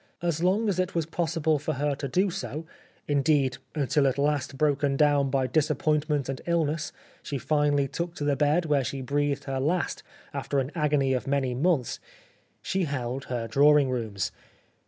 As 0.23 0.41
long 0.41 0.67
as 0.67 0.79
it 0.79 0.95
was 0.95 1.05
possible 1.05 1.59
for 1.59 1.73
her 1.73 1.93
to 1.93 2.07
do 2.07 2.31
so, 2.31 2.65
indeed 3.07 3.59
until 3.75 4.07
at 4.07 4.17
last 4.17 4.57
broken 4.57 4.97
down 4.97 5.29
by 5.29 5.45
disappointment 5.45 6.27
and 6.27 6.41
illness 6.47 6.91
she 7.21 7.37
finally 7.37 7.87
took 7.87 8.15
to 8.15 8.23
the 8.23 8.35
bed 8.35 8.65
where 8.65 8.83
she 8.83 9.03
breathed 9.03 9.43
her 9.43 9.59
last 9.59 10.01
after 10.33 10.57
an 10.57 10.71
agony 10.73 11.13
of 11.13 11.27
many 11.27 11.53
months, 11.53 11.99
she 12.63 12.85
held 12.85 13.25
her 13.25 13.47
drawing 13.47 13.91
rooms. 13.91 14.31